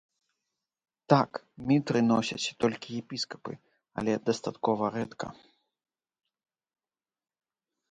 Так, 1.11 1.29
мітры 1.71 1.99
носяць 2.11 2.51
толькі 2.65 2.97
епіскапы, 3.01 3.53
але 4.01 4.11
дастаткова 4.31 4.91
рэдка. 4.97 5.33